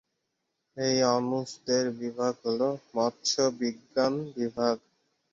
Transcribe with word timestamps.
এই 0.77 0.97
অনুষদের 1.09 1.85
বিভাগ 1.99 2.33
হলো: 2.45 2.67
মৎস্য 2.95 3.35
বিজ্ঞান 3.59 4.13
বিভাগ। 4.35 4.75